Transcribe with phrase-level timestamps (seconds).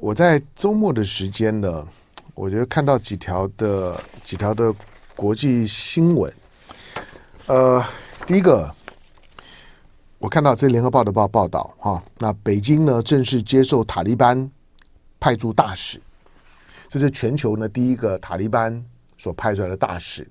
[0.00, 1.86] 我在周末的时间呢，
[2.34, 4.74] 我觉得看到几条的几条的
[5.14, 6.32] 国际新闻。
[7.46, 7.84] 呃，
[8.26, 8.74] 第一个，
[10.18, 14.50] 我看到这《联合报》的报报道哈，那北京呢正式接受塔利班
[15.20, 16.00] 派驻大使，
[16.88, 18.82] 这是全球呢第一个塔利班
[19.18, 20.26] 所派出来的大使。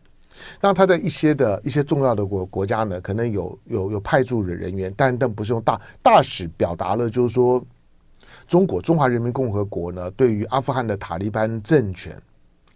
[0.59, 7.64] 那他在一些的一些重要的国国家呢，可能有有有派驻的人员，但但不是用大大使，表达了就是说。
[8.49, 12.19] 中国中华人民共和国呢，对于阿富汗的塔利班政权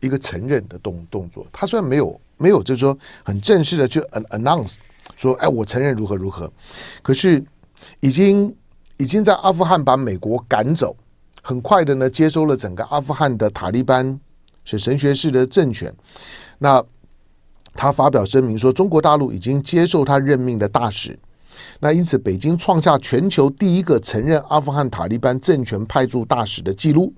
[0.01, 3.99] 一个承认的动动作，他虽然没有没有就是说很正式的去
[4.29, 4.75] announce
[5.15, 6.51] 说，哎，我承认如何如何，
[7.01, 7.43] 可是
[8.01, 8.55] 已经
[8.97, 10.95] 已经在阿富汗把美国赶走，
[11.41, 14.19] 很快的呢接收了整个阿富汗的塔利班
[14.63, 15.91] 是神学式的政权，
[16.59, 16.83] 那
[17.73, 21.17] 他发表声明说，中国大陆已经接受他任命的大使。
[21.79, 27.13] 那因此，北京创下全球第一个承认阿富汗塔利班政权派驻大使的记录。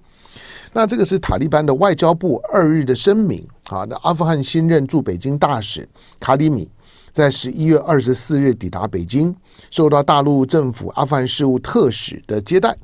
[0.73, 3.85] 那这个是塔利班的外交部二日的声明啊。
[3.87, 5.87] 那阿富汗新任驻北京大使
[6.19, 6.69] 卡里米
[7.11, 9.33] 在十一月二十四日抵达北京，
[9.69, 12.75] 受到大陆政府阿富汗事务特使的接待。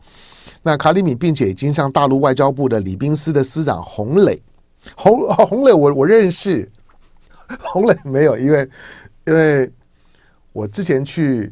[0.62, 4.42] 那卡里米并且已经向大陆外交部的礼宾司的司长洪磊，
[4.96, 6.72] 洪洪磊我我认识，
[7.60, 8.70] 洪磊没有，因为
[9.26, 9.72] 因为。
[10.54, 11.52] 我之前去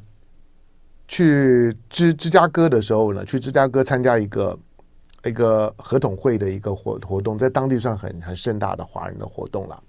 [1.07, 4.59] 去芝芝加哥的时候呢，去芝加哥参加一个
[5.23, 9.81] 一个合统会的一个活活动，在当地算很很盛大的华人的活动了。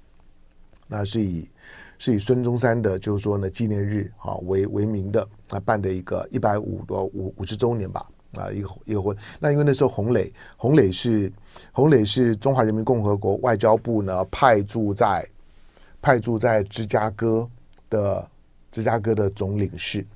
[0.87, 1.51] 那是以
[1.99, 9.15] 是以孙中山的，就是说呢纪念日啊为为名的啊办的一个一百五多五五十周年吧啊一个一个会。
[9.41, 11.33] 那因为那时候洪磊洪磊是
[11.73, 15.29] 洪磊是中华人民共和国外交部呢派驻在
[16.01, 17.49] 派驻在芝加哥
[17.89, 18.29] 的。
[18.71, 20.07] 芝加哥的总领事，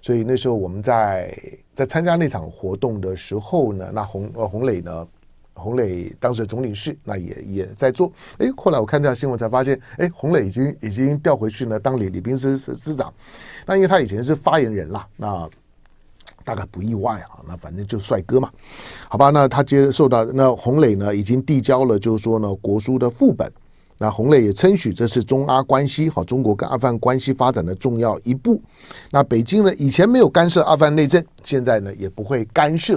[0.00, 1.36] 所以那时候我们在
[1.74, 5.06] 在参加那场活动的时候呢，那洪呃洪磊呢，
[5.54, 8.12] 洪磊当时的总领事那也也在做。
[8.38, 13.12] 哎，后来我看这条新闻才发现，哎，洪磊已经已经调回去呢当礼礼宾司司长。
[13.66, 15.48] 那因为他以前是发言人啦，那
[16.44, 17.42] 大概不意外啊。
[17.48, 18.50] 那反正就帅哥嘛，
[19.08, 19.30] 好吧。
[19.30, 23.50] 那他接受到那洪磊呢已经递交了，就是说呢国书的副本。
[24.04, 28.60] 那洪磊也称许这是中阿关系和，中国跟阿富汗关系发展的重要一步。
[29.10, 32.92] 那北京呢，以前没有干涉阿富汗内政，现在呢也不会干涉，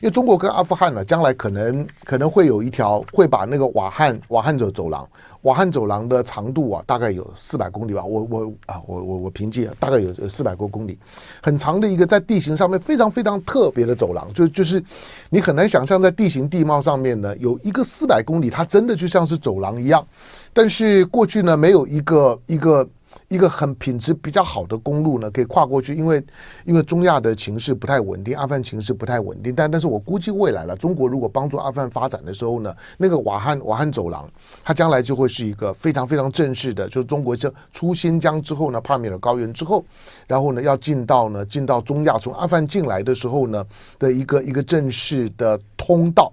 [0.00, 5.08] 因为中国跟阿富汗呢，将来可能可能会有一条会把那个瓦汉瓦汉走走廊。
[5.42, 8.04] 瓦罕走廊的长度啊，大概有四百公里吧。
[8.04, 10.98] 我我啊，我我我凭借大概有四百多公里，
[11.42, 14.32] 很长的一个在地形上面非常非常特别的走廊。
[14.34, 14.82] 就就是
[15.30, 20.06] 你很难想象在地形地貌上面呢，有一个四百公里，它真的就像是走廊一样。
[20.52, 22.88] 但是过去呢，没有一个一个。
[23.28, 26.22] 一个很品质比较好的公路呢，可以跨过去，因为
[26.64, 29.54] 因为中亚的情势不太稳定，阿富汗情势不太稳定。
[29.54, 34.28] 但但是我估计未来了，中国如果帮助阿富汗发展的时候呢，那个瓦罕瓦罕走廊，
[34.64, 39.84] 它将来就会是一个非常非常正式的，就是中国这出新疆之后呢，帕米尔高原之后，
[40.26, 43.64] 然后呢要进到呢进到中亚，从阿富汗进来的时候呢
[43.98, 46.32] 的一个一个正式的通道。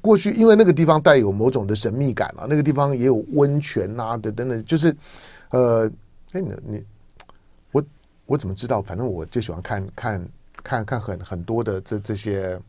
[0.00, 4.94] 过去因为那个地方带有某种的神秘感啊，那个地方也有温泉啊等等等，就是
[5.50, 5.90] 呃。
[6.32, 6.84] 哎，你你
[7.72, 7.82] 我
[8.26, 8.82] 我怎么知道？
[8.82, 10.28] 反正我就喜欢看看
[10.62, 12.60] 看看很很多的这这些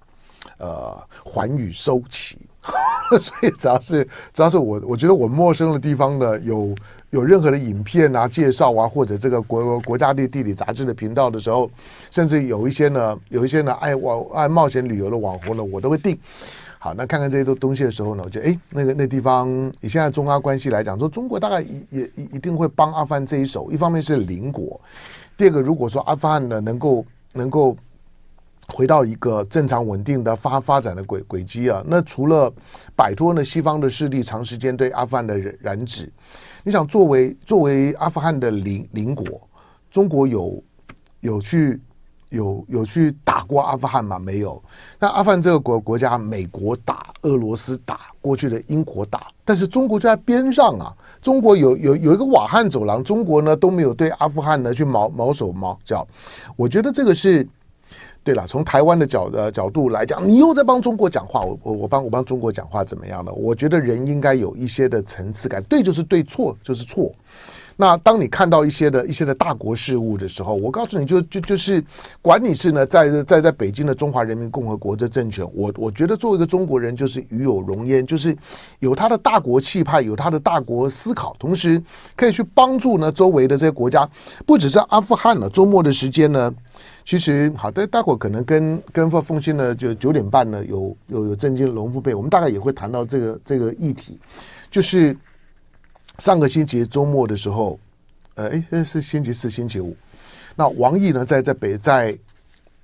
[0.58, 2.38] 呃寰宇收起，
[3.20, 6.74] 所以只要是只要是我我觉得我陌生的地方的，有
[7.10, 11.70] 有任何的影片啊介绍啊，或者这个国国家地地理杂志的频道的时候，
[12.10, 16.18] 甚至有一些呢有一些呢爱网爱冒险旅游的网红呢，我都会订。
[16.82, 19.50] 好，那看看这些东东西的时候呢，我觉得，哎，那个那地方，
[19.82, 23.70] 以现在中阿关系来讲，说中国大概也也一定会帮阿富汗这一手。
[23.70, 24.80] 一方面是邻国，
[25.36, 27.76] 第二个，如果说阿富汗呢能够能够
[28.70, 32.50] 回到一个正常稳定的发发展的轨轨迹啊，那除了
[32.96, 36.10] 摆脱呢西方的势力长时间对阿富汗的染指，
[36.64, 39.26] 你想作为作为阿富汗的邻邻国，
[39.92, 40.64] 中国有
[41.20, 41.78] 有去。
[42.30, 44.18] 有有去打过阿富汗吗？
[44.20, 44.62] 没有。
[45.00, 50.94] 那阿富汗这个国国家，美国打，俄罗斯打，过去的英国打，但是中国就在边上啊。
[51.22, 56.08] 中国有有有一个瓦罕走廊，中国呢都没有对阿富汗呢去毛毛手毛脚。
[56.56, 57.46] 我觉得这个是
[58.24, 58.48] 对了。
[58.48, 63.32] 从台湾的角的角度来讲，你又在帮中国讲话，我我我帮我帮中国讲话怎么样呢？
[63.34, 67.12] 我觉得人应该有一些的层次感，对就是对，错就是错。
[67.82, 71.82] 那当你看到一些的一些的大国事务的时候，我告诉你就就就是，
[72.22, 78.36] 管你是呢在在在北京的中华人民共和国这政权，我我觉得作为一个中国人，就是与有荣焉，就是
[78.80, 81.82] 有他的大国气派，有他的大国思考，同时
[82.18, 84.06] 可以去帮助呢周围的这些国家，
[84.46, 85.50] 不只是阿富汗了。
[85.50, 86.54] 周末的时间呢，
[87.06, 94.20] 其实好的，待会可能跟跟凤凤欣呢，就九点半呢有有有正经龙父辈，我们大概也会谈到这个这个议题，
[94.70, 95.16] 就是。
[96.20, 97.80] 上个星期周末的时候，
[98.36, 99.96] 呃，哎，是星期四、星期五。
[100.54, 102.18] 那王毅呢，在在北在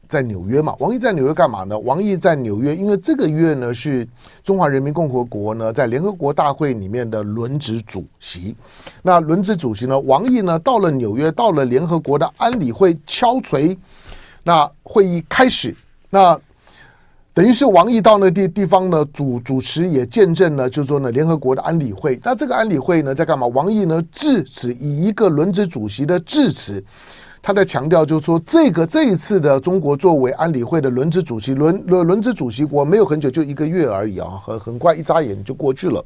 [0.07, 0.73] 在纽约嘛？
[0.79, 1.77] 王毅在纽约干嘛呢？
[1.77, 4.07] 王毅在纽约，因为这个月呢是
[4.41, 8.55] 中华人民共和国呢在联合国大会里面的轮值主席。
[9.03, 13.77] 那轮值主席呢，王毅呢到了纽约，到了联合国的安理会敲锤，
[14.43, 15.75] 那会议开始，
[16.09, 16.39] 那。
[17.35, 22.17] 等于是王毅到那地地方呢，主主持也见证了，就是说呢，联合国的安理会。
[22.23, 23.45] 那这个安理会呢，在干嘛？
[23.47, 26.81] 王毅呢致辞，以一个轮值主席的致辞，
[27.41, 36.01] 他在强调，就是说这个这一次的中国作为安理会的轮值主席，轮轮轮值主席国没有很久，就一个月而已啊，很很快一眨眼就过去了。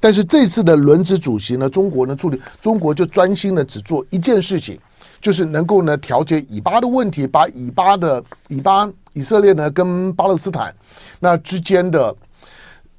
[0.00, 4.76] 但是这次的轮值主席呢，中国呢处理，中国就专心的只做一件事情，
[5.22, 8.90] 就是能够呢调节以巴的问题，把以巴的以巴。
[9.14, 10.74] 以色列呢，跟巴勒斯坦
[11.20, 12.16] 那之间的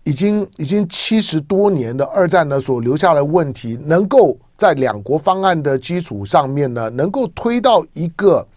[0.04, 8.48] 已经已经七十多年的二战呢，所留下的问题，能够在两国方案的基础上面呢，能够推到一个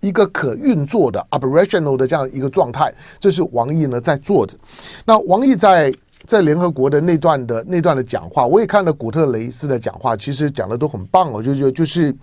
[0.00, 4.52] 一个可运作的 operational 的这样一个状态，这是王毅呢在做的。
[5.06, 5.90] 那王毅在
[6.26, 12.14] 在联合国的那段的那段的讲话，我也看了古特雷斯的讲话，其实讲的都很棒哦，就就就是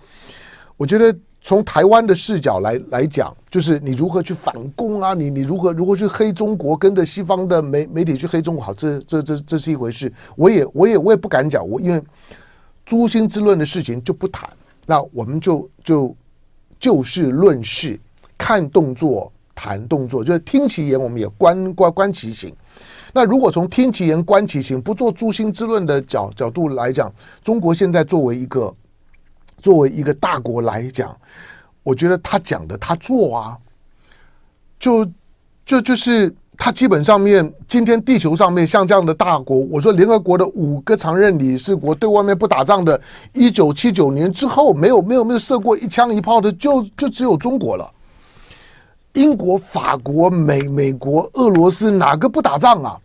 [0.76, 1.16] 我觉得。
[1.46, 5.12] 从台湾的视角来来讲，就是你如何去反攻啊？
[5.12, 8.64] 你你如何如何去黑中国，跟着西方的媒媒体去黑中国？
[8.64, 10.10] 好，这这这这是一回事。
[10.36, 12.02] 我也我也我也不敢讲，我因为
[12.86, 14.48] 诛心之论的事情就不谈。
[14.86, 16.16] 那我们就就
[16.80, 18.00] 就事论事，
[18.38, 22.50] 看动作谈动作，就是听其言，我们也观观观其行。
[23.12, 27.12] 那如果从听其言观其行，不做诛心之论的角角度来讲，
[27.42, 28.74] 中国现在作为一个。
[29.64, 31.16] 作为一个大国来讲，
[31.82, 33.56] 我觉得他讲的他做啊，
[34.78, 35.10] 就
[35.64, 43.00] 就就是他基本上面，今天地球上面像这样的大国，我说联合国的五个常任理事国对外面不打仗的，
[43.32, 47.90] 一九七九年之后没有没有没有射过一枪一炮的，就就只有中国了。
[49.14, 53.00] 英国、法国、美美国、俄罗斯哪个不打仗啊？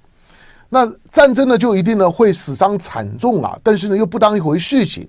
[0.67, 5.07] 那战争呢就一定呢会死伤惨重啊，但是呢又不当一回事情。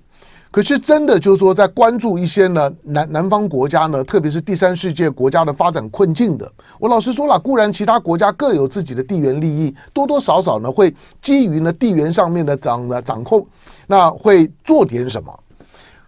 [0.51, 6.51] 可是真的就是说，在关注一些呢南南方国家呢，特别是第三世界国家的发展困境的。
[6.77, 13.47] 我老实说了，固然其他国家各有自己的地缘利益，多多少少呢会基于呢地缘上面的掌的掌控，
[13.87, 15.33] 那会做点什么。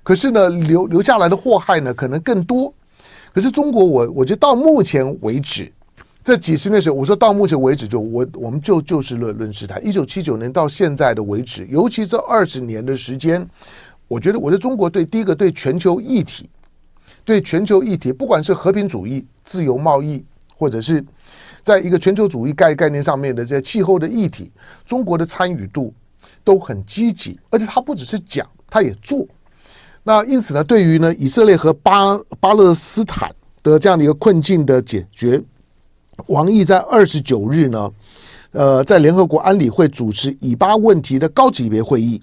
[0.03, 2.73] 可是呢留留下来的祸害呢可能更多。
[3.33, 5.71] 可是中国我，我觉得到目前为止，
[6.21, 13.49] 这几十年时候，我说到目前为止就我我们就就事论论事态，一九七九年到现在的为止，尤其这二十年的时间。
[14.13, 16.47] 我觉得，我在中国对第一个对全球议题，
[17.25, 20.23] 对全球议题，不管是和平主义、自由贸易，
[20.55, 21.03] 或者是
[21.63, 24.51] 在一个全球主义概概念上面的这些气候的议题，
[24.85, 25.91] 中国的参与度
[26.43, 29.25] 都很积极，而且他不只是讲，他也做。
[30.03, 33.33] 那因此呢，对于呢以色列和巴巴勒斯坦
[33.63, 35.41] 的这样的一个困境的解决，
[36.27, 37.89] 王毅在二十九日呢，
[38.51, 42.21] 呃，在联合国安理会主持以巴问题的高级别会议。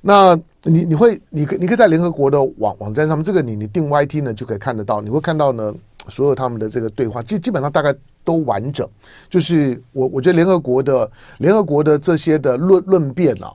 [0.00, 5.72] 那你你会你可你可以在联合国的网网站上面，这个你你订 YT 呢就可以看得到，你会看到呢
[6.08, 8.88] 所有他们的这个对话，基基本上大概都完整。
[9.30, 13.52] 就是我我觉得联合国的联合国的这些的论论辩啊，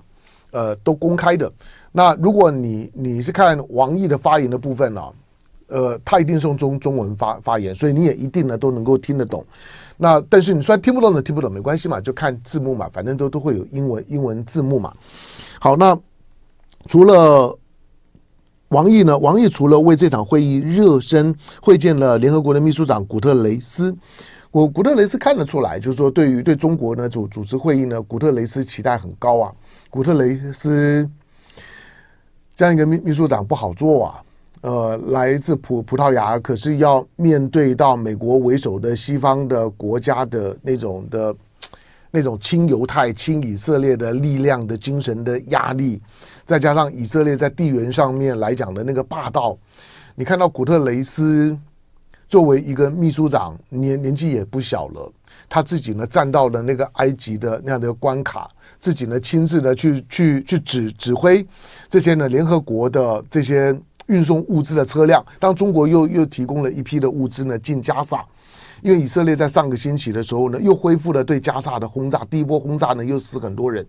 [0.51, 1.51] 呃，都公开的。
[1.91, 5.01] 那如果你你是看王毅的发言的部分呢，
[5.67, 9.45] 呃，他一定是用中中文发发言，所以你也一定呢都能够听得懂。
[9.97, 14.93] 那但是你虽然听不懂的听不懂没关系嘛，就看字幕嘛，反正都都会有英文英文字幕嘛。
[15.59, 15.99] 好，那。
[16.87, 17.57] 除了
[18.69, 23.95] 王毅呢，王毅除了为这场会议热身，会见了联合国的秘书长古特雷斯。
[24.49, 29.53] 我古特雷斯看得出来，就是说对于对中国呢主主持会议呢，古特雷斯期待很高啊。
[29.89, 31.09] 古特雷斯
[32.55, 34.21] 这样一个秘秘书长不好做啊。
[34.61, 41.35] 呃，来自葡葡萄牙，可是要面对到美国为首的西方的国家的那种的。
[42.11, 46.01] 那种亲犹太、亲以色列的力量的精神的压力，
[46.45, 49.57] 再加上以色列在地缘上面来讲的那个霸道，
[50.13, 51.57] 你看到古特雷斯
[52.27, 55.11] 作为一个秘书长，年年纪也不小了，
[55.49, 61.45] 他自己呢站到了那个埃及的那样的关卡，自己呢亲自的去去去指指挥
[61.89, 63.77] 这些呢联合国的这些
[64.07, 65.25] 运送物资的车辆。
[65.39, 68.25] 当中国又又提供了一批的物资呢进加萨，
[68.81, 73.85] 因为以色列在上个星期的时候呢又恢复了对加沙的轰炸，第一波轰炸呢又死很多人。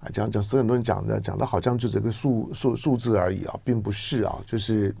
[0.00, 4.94] 啊，讲讲死很多人讲的讲的好像就这个数数数字而已啊，并不是啊，就是。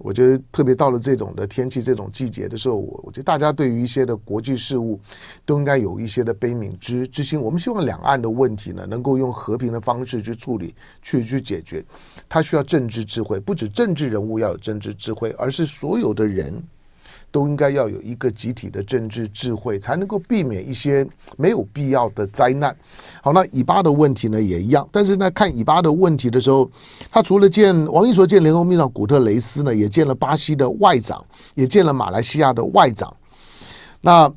[0.00, 5.00] 我觉得特别到了这种的天气、这种季节的时候，我我觉得大家对于一些的国际事务
[5.44, 7.40] 都应该有一些的悲悯之之心。
[7.40, 11.84] 我们希望两岸的问题呢，能够用和平的方式去处理、去去解决。
[12.28, 16.62] 它需要政治智慧，不止政治人物要有政治智慧，而是所有的人。
[17.30, 21.06] 都应该要有一个集体的政治智慧，才能够避免一些
[21.36, 22.74] 没有必要的灾难。
[23.22, 26.70] 好，那以巴的问题呢也一样，但是呢，看以巴的问题的时候，
[27.10, 33.14] 他除了见王毅所见联合秘书长古特雷斯呢，也见了巴西的外长，也见了马来西亚的外长。
[34.00, 34.32] 那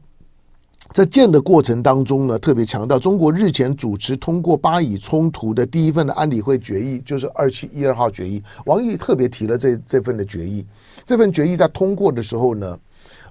[0.94, 8.44] 在建的过程当中呢，特别强调中国日前主持通过巴以冲突的第一份的安理会决议，就是二七一二号决议。
[8.66, 10.66] 王毅特别提了这这份的决议。
[11.06, 12.78] 这份决议在通过的时候呢，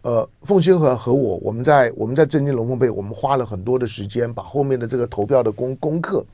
[0.01, 6.25] 呃，凤仙和和我，我们在我们在正经龙凤配，我们花了很多的时间，把后面的这个投票的功功课，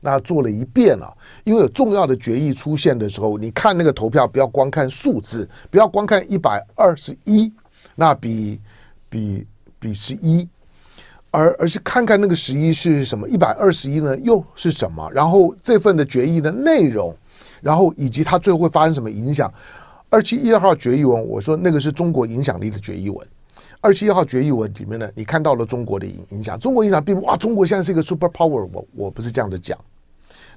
[0.00, 1.16] 那做了一遍了。
[1.44, 7.52] 因为有重要的决议出现的时候，你看那个投票，不要光看数字，不要光看一百二十一，
[7.94, 8.60] 那比
[9.08, 9.46] 比
[9.78, 10.48] 比十一，
[11.32, 15.10] 而而是看看那个十一是什么，一百二十一呢又是什么？
[15.12, 17.12] 然后这份的决议的内容，
[17.60, 19.52] 然后以及它最后会发生什么影响？
[20.10, 23.26] 二七一号决议文，我说那个是中国影响力的决议文。
[23.80, 29.76] 二七一号决议文里面呢，你看到了中国的影影响，中国影响并不哇，中国现在是一个 super power，我我不是这样的讲。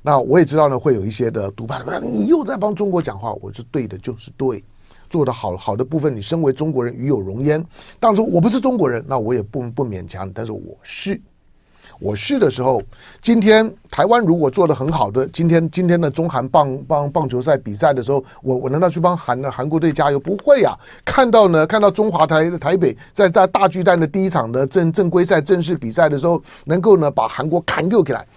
[0.01, 4.63] 那我也知道呢，会有一些的独派，你又在帮中国讲话，我是对的，就是对，
[5.09, 7.63] 做的好好的部分，你身为中国人与有荣焉。
[7.99, 11.19] 当初我不是中国人，那我也不不勉强，但是我是。
[11.97, 12.81] 我是的时候，
[13.21, 20.19] 今天台湾如果做的很好的，今天今天的中韩棒棒棒球赛比赛的时候，我我难道去帮韩韩国队加油？
[20.19, 20.75] 不会呀、啊！
[21.05, 28.27] 看到呢，看到中华台台北在大大巨蛋的第一场的正正规赛正式比赛的时候，能够呢把韩国砍救起来。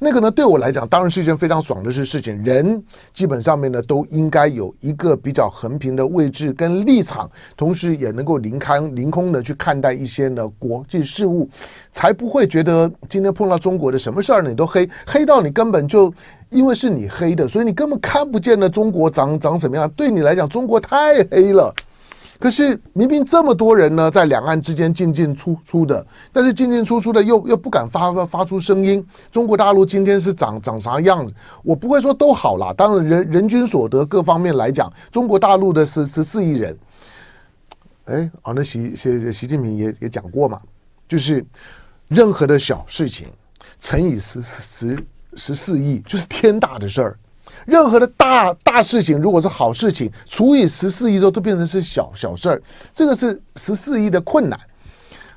[0.00, 2.40] 那个呢，对我来讲当然是一件非常爽的事事情。
[2.44, 2.80] 人
[3.12, 11.50] 基本上面呢，都应该有一个比较横平的位置跟立场，同时也能够凌开凌空的去看待一些呢国际事务，
[11.90, 16.14] 才不会觉得今天碰到中国的什么事儿你都黑黑到你根本就
[16.50, 19.90] 因为是你黑的，所以你根本看不见的中国长长什么样。
[19.90, 21.74] 对你来讲，中国太黑了。
[22.38, 29.04] 可是明明这么多人呢，在两岸之间进进出出的，但是进进出出的又又不敢发发出声音。
[29.30, 31.34] 中国大陆今天是长长啥样子？
[31.64, 36.78] 我不会说都好啦，当然人人均所得各方面来讲，中国大陆的十十四亿人，
[38.04, 40.60] 哎，啊，那习习习近平也也讲过嘛，
[41.08, 41.44] 就是
[42.06, 43.26] 任何的小事情
[43.80, 45.04] 乘以十十
[45.34, 47.18] 十四亿，就是天大的事儿。
[47.66, 52.62] 任何的大大事情，如果是好事情，除以十四亿之后，都变成是小小事儿。
[52.92, 54.58] 这个是十四亿的困难。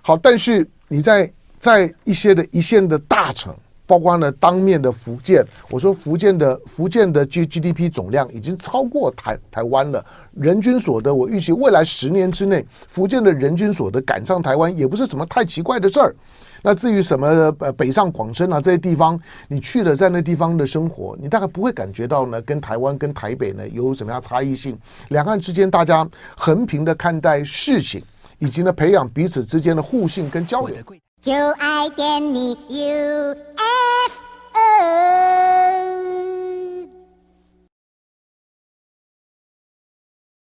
[0.02, 3.56] 好，但是你在在一些的一线的大城，
[3.92, 16.16] 包括呢当面的福建，我说福建的福建的 G G D P 总量已经超过台台湾了，人均所得，我预期未来十年之内，福建的人均所得赶上台湾，也不是什么太奇怪的事儿。
[16.64, 17.28] 那至于什么
[17.60, 19.20] 呃北上广深啊这些地方，
[19.50, 24.80] 你去了在那地方的生活，你大概不会感觉到呢跟台湾跟台北呢有什么样差异性。
[25.10, 26.08] 两岸之间大家
[26.38, 28.02] 横平的看待事情，
[28.40, 30.78] 以及呢培养彼此之间的互信跟交流。
[31.22, 33.38] 就爱点你 UFO。